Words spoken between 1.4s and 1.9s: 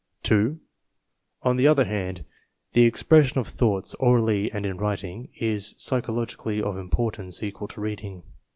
On the other